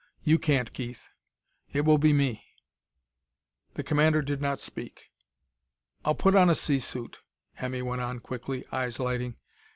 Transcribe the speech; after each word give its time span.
You 0.23 0.39
can't, 0.39 0.73
Keith. 0.73 1.09
It 1.73 1.85
will 1.85 1.99
be 1.99 2.11
me." 2.11 2.43
The 3.75 3.83
commander 3.83 4.23
did 4.23 4.41
not 4.41 4.59
speak. 4.59 5.11
"I'll 6.03 6.15
put 6.15 6.33
on 6.33 6.49
a 6.49 6.55
sea 6.55 6.79
suit," 6.79 7.21
Hemmy 7.53 7.83
went 7.83 8.01
on 8.01 8.17
quickly, 8.19 8.65
eyes 8.71 8.99
lighting. 8.99 9.35